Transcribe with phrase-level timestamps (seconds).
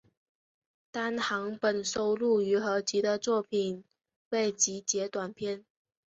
[0.89, 3.83] 单行本收录于合集的作品
[4.31, 5.63] 未集结短篇